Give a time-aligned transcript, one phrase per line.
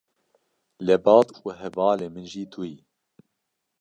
[0.85, 2.77] lebat û hevalê min jî tu yî?